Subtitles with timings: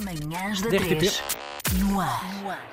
[0.00, 0.98] Manhãs da Da RTP.
[0.98, 1.22] 3.
[1.78, 2.20] No ar.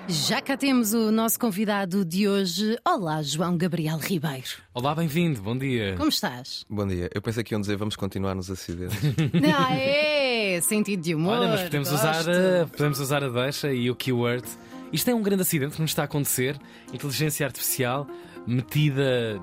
[0.07, 2.75] Já cá temos o nosso convidado de hoje.
[2.83, 4.47] Olá, João Gabriel Ribeiro.
[4.73, 5.93] Olá, bem-vindo, bom dia.
[5.95, 6.65] Como estás?
[6.67, 7.07] Bom dia.
[7.13, 8.97] Eu pensei que iam dizer vamos continuar nos acidentes.
[9.55, 10.59] Ah, é!
[10.59, 11.37] Sentido de humor.
[11.37, 12.01] Olha, mas podemos gosto.
[12.01, 14.47] usar, a, podemos usar a deixa e o keyword.
[14.91, 16.59] Isto é um grande acidente que nos está a acontecer.
[16.91, 18.07] Inteligência artificial
[18.47, 19.39] metida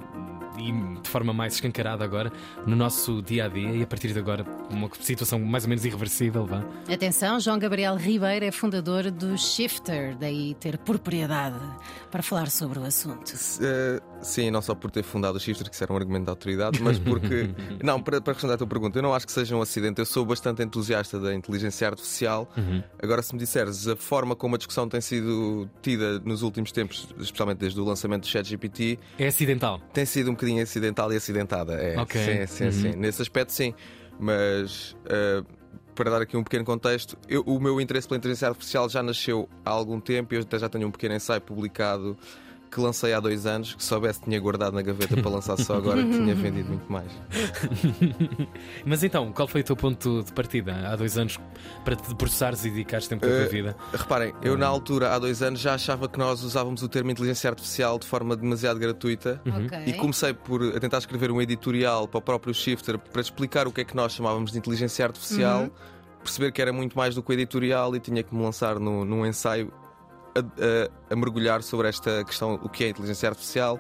[0.59, 2.33] e de forma mais escancarada agora
[2.67, 5.85] no nosso dia a dia e a partir de agora uma situação mais ou menos
[5.85, 6.47] irreversível.
[6.47, 6.65] Vá.
[6.93, 11.61] Atenção, João Gabriel Ribeiro é fundador do Shifter, daí ter propriedade
[12.11, 13.33] para falar sobre o assunto.
[13.61, 16.31] Eh, sim, não só por ter fundado o Shifter, que isso era um argumento de
[16.31, 17.51] autoridade, mas porque.
[17.83, 20.01] não, para, para responder à tua pergunta, eu não acho que seja um acidente.
[20.01, 22.51] Eu sou bastante entusiasta da inteligência artificial.
[23.01, 27.09] Agora, se me disseres a forma como a discussão tem sido tida nos últimos tempos,
[27.19, 28.88] especialmente desde o lançamento do ChatGPT,
[29.19, 29.81] É acidental.
[29.93, 31.75] tem sido um bocadinho acidental e acidentada.
[31.75, 32.21] É, Ok.
[32.21, 32.97] sim, sim, sim.
[32.97, 33.75] Nesse aspecto, sim.
[34.21, 35.43] Mas eh,
[35.95, 39.49] para dar aqui um pequeno contexto, eu- o meu interesse pela inteligência artificial já nasceu
[39.65, 40.35] há algum tempo.
[40.35, 42.17] Eu até já tenho um pequeno ensaio publicado
[42.71, 43.75] que lancei há dois anos.
[43.75, 46.91] Que se soubesse, tinha guardado na gaveta para lançar só agora, que tinha vendido muito
[46.93, 47.11] mais.
[48.85, 51.39] Mas então, qual foi o teu ponto de partida há dois anos
[51.85, 53.77] para te processares e dedicares tempo da tua Eh, vida?
[53.93, 57.49] Reparem, eu na altura, há dois anos, já achava que nós usávamos o termo inteligência
[57.51, 59.41] artificial de forma demasiado gratuita.
[59.47, 59.79] Ok.
[59.87, 63.73] E comecei por a tentar escrever um editorial para o próprio Shifter para explicar o
[63.73, 65.69] que é que nós chamávamos de inteligência artificial,
[66.23, 69.05] perceber que era muito mais do que o editorial e tinha que me lançar no-
[69.05, 69.73] num ensaio
[70.39, 70.43] a,
[71.11, 73.79] a- a mergulhar sobre esta questão, o que é inteligência artificial,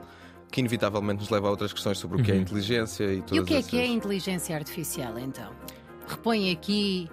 [0.51, 3.41] que inevitavelmente nos leva a outras questões sobre o que é inteligência e todas E
[3.41, 3.71] o que é essas...
[3.71, 5.51] que é inteligência artificial, então?
[6.07, 7.09] Repõe aqui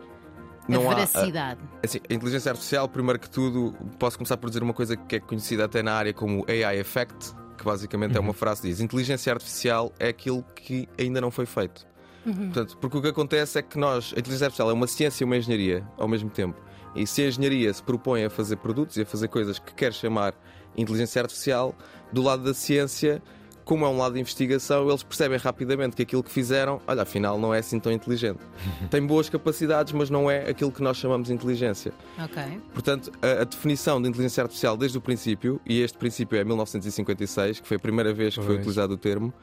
[0.68, 1.60] a Não há, ah, veracidade.
[1.84, 5.20] Assim, a inteligência artificial, primeiro que tudo, posso começar por dizer uma coisa que é
[5.20, 9.34] conhecida até na área como AI Effect, que basicamente é uma frase que diz: inteligência
[9.34, 11.86] artificial é aquilo que ainda não foi feito.
[12.24, 15.26] Portanto, porque o que acontece é que nós, a inteligência artificial é uma ciência e
[15.26, 16.60] uma engenharia ao mesmo tempo.
[16.96, 19.94] E se a engenharia se propõe a fazer produtos e a fazer coisas que quer
[19.94, 20.34] chamar
[20.78, 21.76] inteligência artificial,
[22.12, 23.22] do lado da ciência,
[23.66, 27.40] como é um lado de investigação, eles percebem rapidamente que aquilo que fizeram, olha, afinal
[27.40, 28.40] não é assim tão inteligente.
[28.92, 31.92] Tem boas capacidades, mas não é aquilo que nós chamamos de inteligência.
[32.24, 32.44] Ok.
[32.72, 37.60] Portanto, a, a definição de inteligência artificial desde o princípio, e este princípio é 1956,
[37.60, 39.34] que foi a primeira vez que foi utilizado o termo,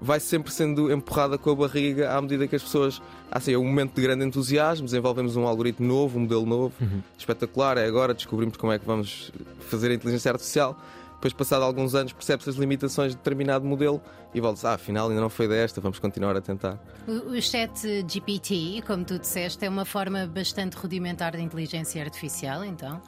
[0.00, 3.00] vai sempre sendo empurrada com a barriga à medida que as pessoas.
[3.30, 6.74] Assim, é um momento de grande entusiasmo, desenvolvemos um algoritmo novo, um modelo novo,
[7.18, 10.78] espetacular, é agora, descobrimos como é que vamos fazer a inteligência artificial.
[11.16, 14.00] Depois, passado alguns anos, percebe-se as limitações de determinado modelo
[14.34, 16.78] e volta-se, ah, afinal ainda não foi desta, vamos continuar a tentar.
[17.08, 22.64] O, o chat GPT, como tu disseste, é uma forma bastante rudimentar de inteligência artificial,
[22.64, 23.00] então?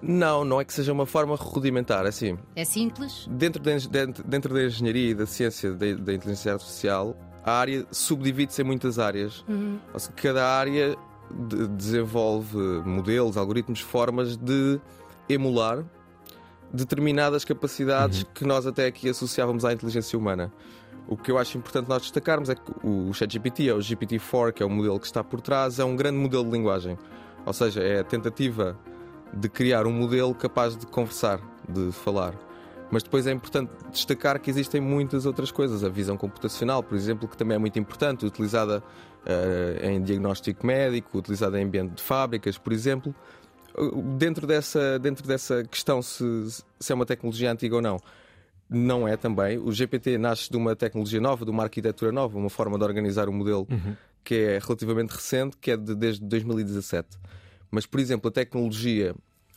[0.00, 2.38] Não, não é que seja uma forma rudimentar, assim.
[2.54, 3.26] É simples?
[3.30, 7.84] Dentro da, dentro, dentro da engenharia e da ciência da, da inteligência artificial, a área
[7.90, 9.44] subdivide-se em muitas áreas.
[9.92, 10.94] Ou seja, cada área
[11.48, 14.78] de- desenvolve modelos, algoritmos, formas de
[15.28, 15.84] emular
[16.72, 20.52] determinadas capacidades que nós até aqui associávamos à inteligência humana.
[21.06, 24.62] O que eu acho importante nós destacarmos é que o ChatGPT, ou o GPT-4, que
[24.62, 26.98] é o modelo que está por trás, é um grande modelo de linguagem.
[27.46, 28.78] Ou seja, é a tentativa
[29.32, 32.34] de criar um modelo capaz de conversar, de falar.
[32.90, 35.84] Mas depois é importante destacar que existem muitas outras coisas.
[35.84, 38.82] A visão computacional, por exemplo, que também é muito importante, utilizada
[39.26, 43.14] eh, em diagnóstico médico, utilizada em ambiente de fábricas, por exemplo.
[44.16, 46.24] Dentro dessa, dentro dessa questão se,
[46.80, 47.98] se é uma tecnologia antiga ou não,
[48.68, 49.58] não é também.
[49.58, 53.28] O GPT nasce de uma tecnologia nova, de uma arquitetura nova, uma forma de organizar
[53.28, 53.66] o modelo
[54.22, 57.18] que é relativamente recente, que é de, desde 2017.
[57.70, 59.14] Mas, por exemplo, a tecnologia,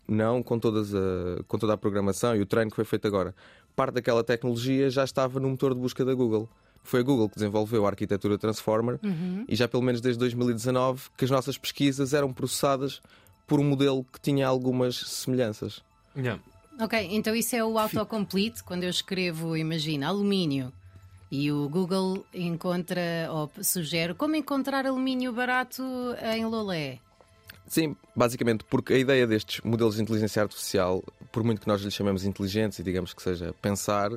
[0.07, 3.35] não com, todas a, com toda a programação e o treino que foi feito agora,
[3.75, 6.49] parte daquela tecnologia já estava no motor de busca da Google.
[6.83, 8.99] Foi a Google que desenvolveu a arquitetura Transformer
[9.47, 13.01] e já pelo menos desde 2019 que as nossas pesquisas eram processadas
[13.51, 15.83] por um modelo que tinha algumas semelhanças.
[16.15, 16.41] Yeah.
[16.79, 20.71] Ok, então isso é o autocomplete, quando eu escrevo, imagina, alumínio.
[21.29, 25.83] E o Google encontra ou sugere como encontrar alumínio barato
[26.33, 26.99] em Lolé.
[27.67, 31.93] Sim, basicamente, porque a ideia destes modelos de inteligência artificial, por muito que nós lhes
[31.93, 34.11] chamemos inteligentes e digamos que seja pensar,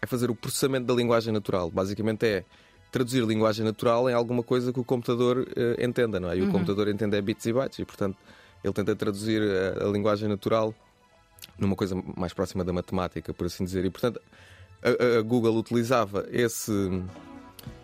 [0.00, 1.70] é fazer o processamento da linguagem natural.
[1.70, 2.44] Basicamente é
[2.90, 6.38] traduzir linguagem natural em alguma coisa que o computador eh, entenda, não é?
[6.38, 8.16] E o computador entende é bits e bytes e, portanto,
[8.62, 10.74] ele tenta traduzir a, a linguagem natural
[11.58, 13.84] numa coisa mais próxima da matemática, por assim dizer.
[13.84, 14.20] E, portanto,
[14.82, 16.72] a, a Google utilizava esse,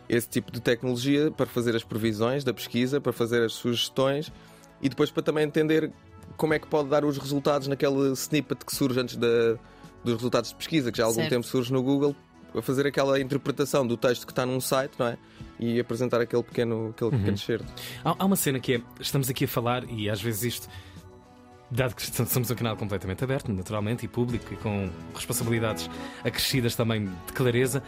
[0.09, 4.33] esse tipo de tecnologia para fazer as previsões da pesquisa, para fazer as sugestões
[4.81, 5.93] e depois para também entender
[6.37, 9.59] como é que pode dar os resultados naquele snippet que surge antes da,
[10.05, 11.31] dos resultados de pesquisa, que já há algum Certo.
[11.31, 12.15] tempo surge no Google,
[12.55, 15.19] a fazer aquela interpretação do texto que está num site, não é?
[15.61, 17.19] e apresentar aquele pequeno, aquele Uhum.
[17.19, 17.67] pequeno certo.
[18.05, 20.69] Há, há uma cena que é: estamos aqui a falar, e às vezes isto,
[21.71, 25.91] dado que somos um canal completamente aberto, naturalmente, e público, e com responsabilidades
[26.25, 27.83] acrescidas também de clareza,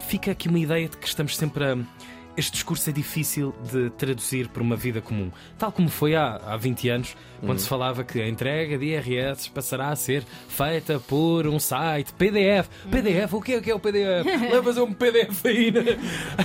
[0.00, 1.76] fica aqui uma ideia de que estamos sempre a.
[2.36, 5.30] Este discurso é difícil de traduzir para uma vida comum.
[5.56, 9.48] Tal como foi há, há 20 anos, quando se falava que a entrega de IRS
[9.50, 12.68] passará a ser feita por um site PDF.
[12.90, 13.32] PDF?
[13.34, 14.26] O que é, o que é o PDF?
[14.52, 15.80] Levas um PDF aí, né?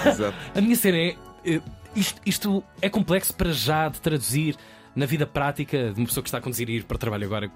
[0.08, 0.38] Exato.
[0.54, 1.16] A minha cena é.
[1.44, 1.62] eh,
[1.96, 4.56] Isto, isto é complexo para já de traduzir
[4.96, 7.26] na vida prática de uma pessoa que está a conduzir e ir para o trabalho
[7.26, 7.52] agora.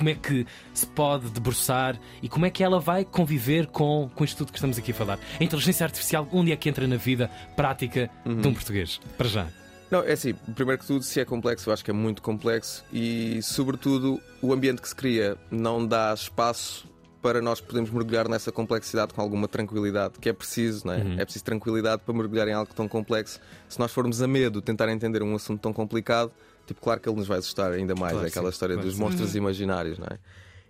[0.00, 4.24] Como é que se pode debruçar e como é que ela vai conviver com, com
[4.24, 5.18] isto tudo que estamos aqui a falar?
[5.38, 8.98] A inteligência artificial, onde é que entra na vida prática de um português?
[9.18, 9.46] Para já.
[9.90, 12.82] Não, é assim, primeiro que tudo, se é complexo, eu acho que é muito complexo
[12.90, 16.89] e, sobretudo, o ambiente que se cria não dá espaço
[17.22, 21.00] para nós podermos mergulhar nessa complexidade com alguma tranquilidade, que é preciso, não é?
[21.18, 23.38] É preciso tranquilidade para mergulhar em algo tão complexo.
[23.68, 26.32] Se nós formos a medo tentar entender um assunto tão complicado,
[26.66, 28.12] tipo, claro que ele nos vai assustar ainda mais.
[28.12, 29.02] Claro, é aquela sim, história claro, dos sim.
[29.02, 30.18] monstros imaginários, não é?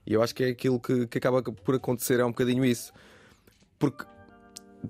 [0.06, 2.92] E eu acho que é aquilo que, que acaba por acontecer, é um bocadinho isso.
[3.78, 4.04] Porque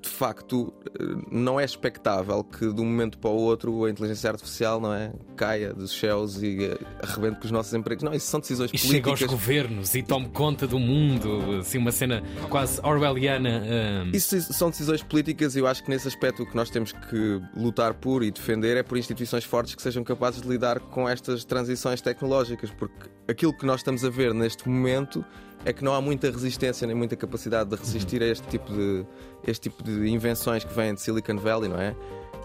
[0.03, 4.31] de facto, eh, não é expectável que de um momento para o outro a inteligência
[4.31, 8.05] artificial não é, caia dos céus e eh, arrebente com os nossos empregos.
[8.05, 9.31] Não, isso são decisões E chega aos políticas.
[9.31, 13.63] governos e tome conta do mundo, assim, uma cena quase orwelliana.
[14.05, 16.93] ah, Isso são decisões políticas e eu acho que nesse aspecto o que nós temos
[16.93, 21.09] que lutar por e defender é por instituições fortes que sejam capazes de lidar com
[21.09, 25.25] estas transições tecnológicas, porque aquilo que nós estamos a ver neste momento
[25.65, 29.05] é que não há muita resistência nem muita capacidade de resistir a este tipo de,
[29.47, 31.95] este tipo de invenções que vêm de Silicon Valley, não é?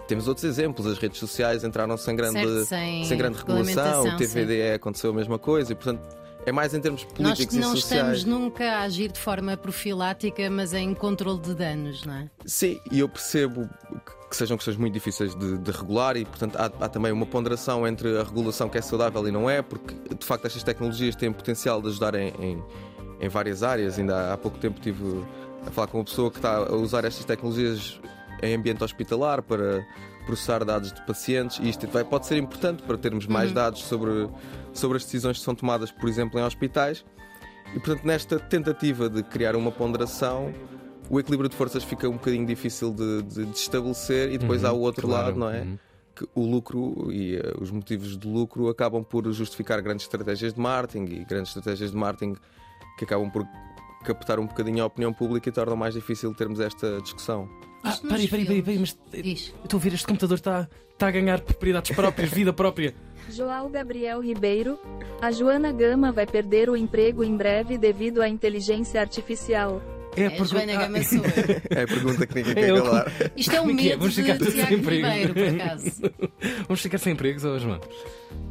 [0.06, 4.72] Temos outros exemplos, as redes sociais entraram sem grande, Certo, sem grande regulação, o TVDE
[4.74, 6.00] aconteceu a mesma coisa e, portanto,
[6.44, 8.18] é mais em termos Nós políticos não e sociais.
[8.18, 12.30] estamos nunca a agir de forma profilática, mas em controle de danos, não é?
[12.44, 16.54] Sim, e eu percebo que- que sejam questões muito difíceis de, de regular e, portanto,
[16.56, 19.92] há, há também uma ponderação entre a regulação que é saudável e não é, porque
[20.14, 22.62] de facto estas tecnologias têm potencial de ajudar em, em,
[23.20, 23.98] em várias áreas.
[23.98, 25.24] Ainda há, pouco tempo estive
[25.66, 28.00] a falar com uma pessoa que está a usar estas tecnologias
[28.42, 29.84] em ambiente hospitalar para
[30.26, 34.28] processar dados de pacientes e isto vai, pode ser importante para termos mais dados sobre,
[34.72, 37.04] sobre as decisões que são tomadas, por exemplo, em hospitais.
[37.74, 40.52] E portanto, nesta tentativa de criar uma ponderação,
[41.08, 44.72] o equilíbrio de forças fica um bocadinho difícil de, de- de estabelecer e depois há
[44.72, 45.26] o outro claro.
[45.26, 45.60] lado, não é?
[45.62, 45.78] Uhum.
[46.14, 50.60] Que o lucro e eh, os motivos de lucro acabam por justificar grandes estratégias de
[50.60, 52.36] marketing e grandes estratégias de marketing
[52.96, 53.46] que acabam por
[54.04, 57.48] captar um bocadinho a opinião pública e tornam mais difícil termos esta discussão.
[57.82, 59.54] Ah, peraí, peraí, peraí, peraí, mas Diz.
[59.62, 62.94] estou a ver, este computador está está a ganhar propriedades próprias, vida própria.
[63.28, 64.78] João Gabriel Ribeiro.
[65.20, 69.82] A Joana Gama vai perder o emprego em breve devido à inteligência artificial.
[70.16, 71.24] É, É, porque- Joana ah, Gama sou eu.
[71.78, 73.12] É a pergunta que ninguém É, quer eu- calar.
[73.36, 73.74] Isto é um é é?
[73.74, 75.06] medo Vamos de ficar sem Tiago emprego.
[75.06, 75.90] Ribeiro, por acaso.
[76.68, 77.80] Vamos ficar sem empregos hoje, João?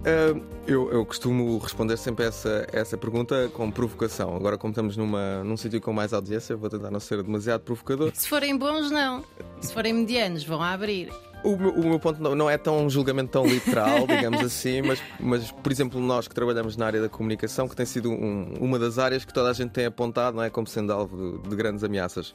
[0.05, 4.35] Ah, eu, eu costumo responder sempre essa, essa pergunta com provocação.
[4.35, 8.11] Agora, como estamos numa, num sítio com mais audiência, vou tentar não ser demasiado provocador.
[8.13, 9.23] Se forem bons, não.
[9.61, 11.09] Se forem medianos, vão a abrir.
[11.45, 14.81] O meu, o meu ponto não, não é tão um julgamento tão literal, digamos assim,
[14.81, 18.53] mas, mas, por exemplo, nós que trabalhamos na área da comunicação, que tem sido um-
[18.59, 21.49] uma das áreas que toda a gente tem apontado não é, como sendo alvo de,
[21.49, 22.33] de grandes ameaças.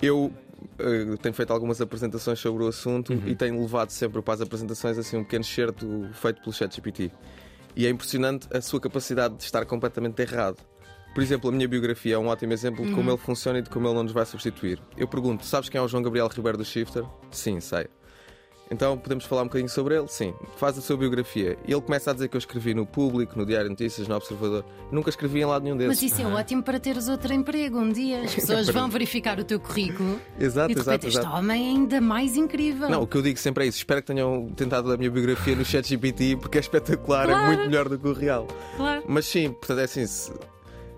[0.00, 0.32] Eu
[0.78, 4.96] eh, tenho feito algumas apresentações sobre o assunto e tenho levado sempre para as apresentações
[4.98, 7.10] assim um pequeno excerto feito pelo ChatGPT.
[7.76, 10.56] E é impressionante a sua capacidade de estar completamente errado.
[11.14, 13.70] Por exemplo, a minha biografia é um ótimo exemplo de como ele funciona e de
[13.70, 14.80] como ele não nos vai substituir.
[14.96, 17.04] Eu pergunto: sabes quem é o João Gabriel Ribeiro do Shifter?
[17.30, 17.86] Sim, sei.
[18.70, 20.06] Então podemos falar um bocadinho sobre ele?
[20.08, 20.34] Sim.
[20.56, 21.56] Faz a sua biografia.
[21.66, 24.14] E ele começa a dizer que eu escrevi no Público, no Diário de Notícias, no
[24.14, 24.64] Observador.
[24.92, 26.12] Nunca escrevi em lado nenhum Mas desses.
[26.12, 28.20] isso é ótimo para teres outro emprego um dia.
[28.22, 31.70] As pessoas vão verificar o teu currículo Exato, e de exato, repente este homem é
[31.70, 32.90] ainda mais incrível.
[32.90, 33.78] Não, o que eu digo sempre é isso.
[33.78, 37.46] Espero que tenham tentado a minha biografia no ChatGPT porque é espetacular, é Claro.
[37.46, 38.46] muito melhor do que o real.
[38.76, 39.02] Claro.
[39.06, 40.30] Mas sim, portanto é assim, se,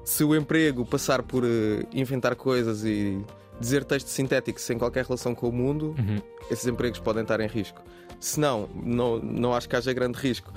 [0.04, 3.20] se o emprego passar por eh, inventar coisas e
[3.60, 5.94] dizer texto sintético sem qualquer relação com o mundo,
[6.50, 7.82] esses empregos podem estar em risco.
[8.18, 10.52] Se não, não, não acho que haja grande risco.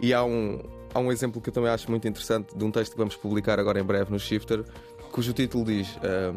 [0.00, 0.60] E há um,
[0.92, 3.58] há um exemplo que eu também acho muito interessante de um texto que vamos publicar
[3.58, 4.64] agora em breve no Shifter,
[5.10, 6.34] cujo título diz ah,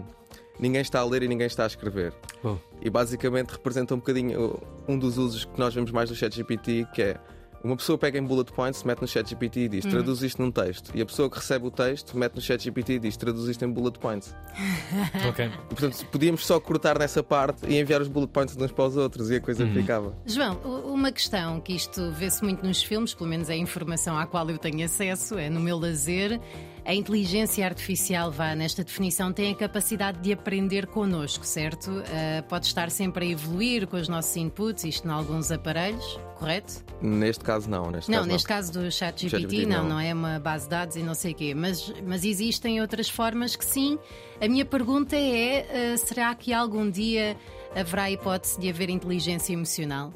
[0.59, 2.13] Ninguém está a ler e ninguém está a escrever.
[2.43, 2.59] Bom.
[2.81, 7.01] E basicamente representa um bocadinho um dos usos que nós vemos mais do ChatGPT, que
[7.01, 7.17] é
[7.63, 10.91] uma pessoa pega em bullet points, mete no ChatGPT e diz traduz isto num texto.
[10.95, 13.71] E a pessoa que recebe o texto mete no ChatGPT e diz traduz isto em
[13.71, 14.35] bullet points.
[15.29, 15.45] Ok.
[15.45, 18.85] E, portanto, podíamos só cortar nessa parte e enviar os bullet points de uns para
[18.85, 20.15] os outros e a coisa ficava.
[20.25, 24.25] João, uma questão que isto vê-se muito nos filmes, pelo menos é a informação à
[24.25, 26.39] qual eu tenho acesso, é no meu lazer.
[26.85, 31.91] A inteligência artificial, vá nesta definição, tem a capacidade de aprender connosco, certo?
[31.91, 36.83] Uh, pode estar sempre a evoluir com os nossos inputs, isto em alguns aparelhos, correto?
[37.01, 37.91] Neste caso, não.
[37.91, 40.95] Neste não, caso, neste caso do ChatGPT, não, não, não é uma base de dados
[40.95, 41.53] e não sei o quê.
[41.53, 43.97] Mas, mas existem outras formas que sim.
[44.41, 47.37] A minha pergunta é: uh, será que algum dia
[47.75, 50.11] haverá a hipótese de haver inteligência emocional?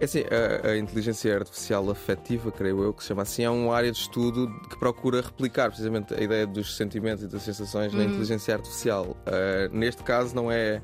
[0.00, 3.74] É assim, a, a, inteligência artificial afetiva, creio eu, que se chama assim, é uma
[3.74, 8.00] área de estudo que procura replicar precisamente a ideia dos sentimentos e das sensações na
[8.00, 8.10] uhum.
[8.10, 9.16] inteligência artificial.
[9.26, 10.82] Uh, neste caso, não é,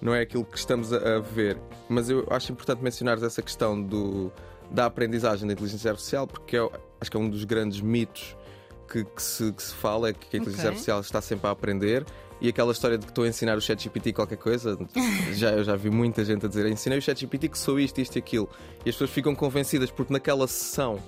[0.00, 1.58] não é aquilo que estamos a, a, ver,
[1.88, 4.32] mas eu acho importante mencionar essa questão do,
[4.70, 6.68] da aprendizagem da inteligência artificial, porque é,
[7.00, 8.36] acho que é um dos grandes mitos
[8.90, 10.68] que, que, se, que se fala, é que a inteligência okay.
[10.68, 12.06] artificial está sempre a aprender
[12.40, 14.78] e aquela história de que estou a ensinar o ChatGPT qualquer coisa,
[15.32, 18.16] já, eu já vi muita gente a dizer: ensinei o ChatGPT que sou isto, isto
[18.16, 18.48] e aquilo.
[18.84, 21.00] E as pessoas ficam convencidas porque naquela sessão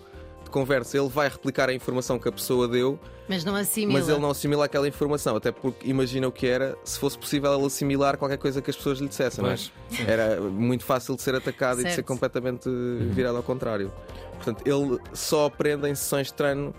[0.44, 3.98] de conversa ele vai replicar a informação que a pessoa deu, mas não assimila.
[3.98, 7.54] Mas ele não assimila aquela informação, até porque imagina o que era se fosse possível
[7.54, 9.44] ele assimilar qualquer coisa que as pessoas lhe dissessem.
[9.44, 9.70] Mas,
[10.00, 10.10] é?
[10.10, 11.86] Era muito fácil de ser atacado certo.
[11.86, 12.68] e de ser completamente
[13.10, 13.92] virado ao contrário.
[14.36, 16.74] Portanto, ele só aprende em sessões de treino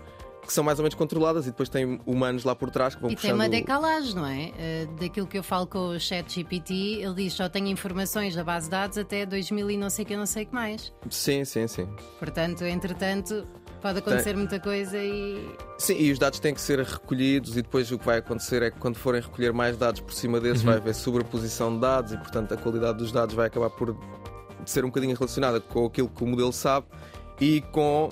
[0.46, 3.10] que são mais ou menos controladas e depois tem humanos lá por trás que vão
[3.10, 3.30] e puxando...
[3.30, 4.52] tem uma decalagem, não é?
[4.52, 8.42] Uh, daquilo que eu falo com o chat GPT, ele diz só tenho informações da
[8.42, 10.92] base de dados até 2000 e não sei que não sei que mais.
[11.08, 11.88] Sim, sim, sim.
[12.18, 13.46] Portanto, entretanto,
[13.80, 14.36] pode acontecer tem...
[14.36, 15.54] muita coisa e.
[15.78, 18.70] Sim, e os dados têm que ser recolhidos e depois o que vai acontecer é
[18.70, 20.70] que quando forem recolher mais dados por cima desses uhum.
[20.70, 23.96] vai haver sobreposição de dados e portanto a qualidade dos dados vai acabar por
[24.64, 26.86] ser um bocadinho relacionada com aquilo que o modelo sabe
[27.40, 28.10] e com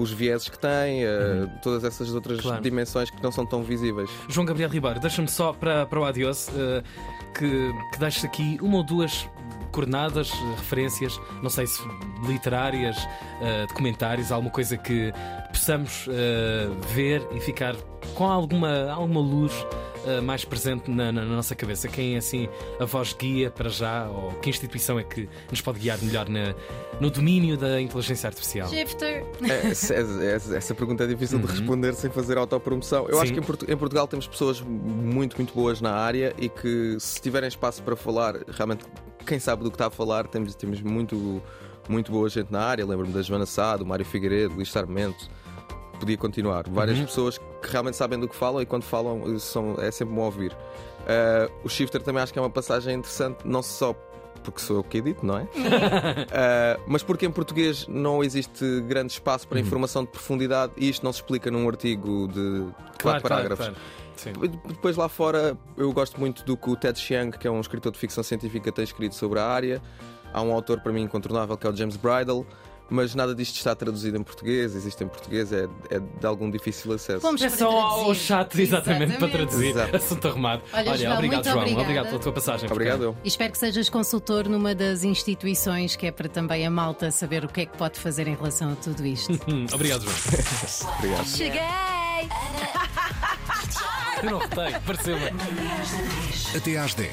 [0.00, 2.62] os vieses que tem, uh, todas essas outras claro.
[2.62, 4.08] dimensões que não são tão visíveis.
[4.28, 6.82] João Gabriel Ribeiro, deixa-me só para, para o adiós uh,
[7.38, 9.28] que, que deixes aqui uma ou duas
[9.70, 11.82] coordenadas, referências, não sei se
[12.26, 15.12] literárias, uh, documentários, alguma coisa que
[15.48, 16.06] possamos
[16.94, 17.76] ver e ficar
[18.14, 19.52] com alguma, alguma luz
[20.04, 21.88] uh, mais presente na, na, nossa cabeça?
[21.88, 24.08] Quem é assim a voz guia para já?
[24.08, 26.54] Ou que instituição é que nos pode guiar melhor na,
[27.00, 28.68] no domínio da inteligência artificial?
[28.68, 29.24] Shifter.
[29.42, 29.94] É, essa,
[30.56, 31.46] essa, pergunta é difícil uhum.
[31.46, 33.06] de responder sem fazer autopromoção.
[33.08, 33.22] Eu Sim.
[33.22, 36.96] acho que em, Portu em Portugal temos pessoas muito, muito boas na área e que
[36.98, 38.84] se tiverem espaço para falar, realmente
[39.26, 41.42] quem sabe do que está a falar, temos, temos muito,
[41.88, 42.84] muito boa gente na área.
[42.86, 45.28] Lembro-me da Joana Sá, do Mário Figueiredo, Luís Sarmento
[46.00, 46.64] podia continuar.
[46.68, 47.04] Várias uhum.
[47.04, 50.52] pessoas que realmente sabem do que falam e quando falam são, é sempre bom ouvir.
[50.52, 53.94] Uh, o Shifter também acho que é uma passagem interessante, não só
[54.42, 55.42] porque sou eu que edito, não é?
[55.42, 59.64] uh, mas porque em português não existe grande espaço para uhum.
[59.64, 62.64] informação de profundidade e isto não se explica num artigo de
[63.02, 63.66] quatro claro, parágrafos.
[63.66, 64.60] Claro, claro.
[64.68, 67.92] Depois lá fora eu gosto muito do que o Ted Chiang, que é um escritor
[67.92, 69.82] de ficção científica, tem escrito sobre a área.
[70.32, 72.46] Há um autor para mim incontornável que é o James Bridle
[72.90, 76.92] mas nada disto está traduzido em português, existe em português, é, é de algum difícil
[76.92, 77.20] acesso.
[77.20, 79.18] Vamos é só ao chat, exatamente, exatamente.
[79.18, 79.70] para traduzir.
[79.70, 79.96] Exato.
[79.96, 80.62] Assunto arrumado.
[80.72, 81.58] Olha, Olha João, obrigado, João.
[81.58, 81.82] Obrigada.
[81.82, 82.70] Obrigado pela tua passagem.
[82.70, 83.02] Obrigado.
[83.02, 83.16] Eu.
[83.24, 87.44] E espero que sejas consultor numa das instituições que é para também a malta saber
[87.44, 89.32] o que é que pode fazer em relação a tudo isto.
[89.72, 90.94] obrigado, João.
[90.98, 91.26] obrigado.
[91.26, 91.60] Cheguei!
[94.22, 95.30] Eu não votei, pareceu-me.
[96.54, 97.08] Até às 10,